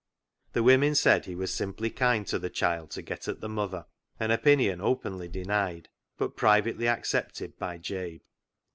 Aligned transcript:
The 0.53 0.63
women 0.63 0.95
said 0.95 1.25
he 1.25 1.35
was 1.35 1.53
simply 1.53 1.91
kind 1.91 2.25
to 2.25 2.39
the 2.39 2.49
child 2.49 2.89
to 2.89 3.03
get 3.03 3.27
at 3.27 3.39
the 3.39 3.47
mother— 3.47 3.85
an 4.19 4.31
opinion 4.31 4.81
openly 4.81 5.27
denied, 5.27 5.89
but 6.17 6.35
privately 6.35 6.87
accepted 6.87 7.59
by 7.59 7.77
Jabe. 7.77 8.21